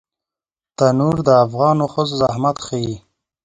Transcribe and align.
تنور 0.77 1.17
د 1.27 1.29
افغانو 1.45 1.85
ښځو 1.93 2.13
زحمت 2.21 2.57
ښيي 2.65 2.95